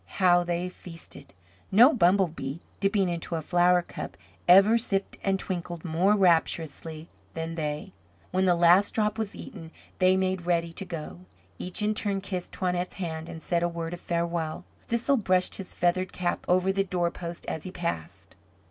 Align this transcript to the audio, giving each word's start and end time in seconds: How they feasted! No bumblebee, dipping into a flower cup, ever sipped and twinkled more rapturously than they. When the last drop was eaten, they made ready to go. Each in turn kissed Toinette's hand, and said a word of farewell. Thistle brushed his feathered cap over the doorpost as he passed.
How 0.17 0.43
they 0.43 0.67
feasted! 0.67 1.31
No 1.71 1.93
bumblebee, 1.93 2.57
dipping 2.79 3.07
into 3.07 3.35
a 3.35 3.41
flower 3.43 3.83
cup, 3.83 4.17
ever 4.47 4.75
sipped 4.75 5.19
and 5.23 5.37
twinkled 5.39 5.85
more 5.85 6.15
rapturously 6.15 7.07
than 7.35 7.53
they. 7.53 7.93
When 8.31 8.45
the 8.45 8.55
last 8.55 8.95
drop 8.95 9.19
was 9.19 9.35
eaten, 9.35 9.69
they 9.99 10.17
made 10.17 10.47
ready 10.47 10.73
to 10.73 10.85
go. 10.85 11.19
Each 11.59 11.83
in 11.83 11.93
turn 11.93 12.19
kissed 12.19 12.51
Toinette's 12.51 12.95
hand, 12.95 13.29
and 13.29 13.43
said 13.43 13.61
a 13.61 13.69
word 13.69 13.93
of 13.93 14.01
farewell. 14.01 14.65
Thistle 14.87 15.17
brushed 15.17 15.57
his 15.57 15.71
feathered 15.71 16.11
cap 16.11 16.45
over 16.47 16.71
the 16.71 16.83
doorpost 16.83 17.45
as 17.45 17.61
he 17.61 17.69
passed. 17.71 18.35